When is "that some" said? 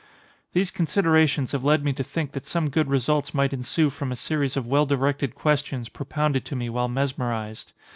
2.31-2.71